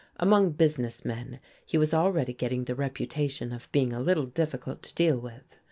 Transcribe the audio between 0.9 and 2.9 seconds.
men" he was already getting the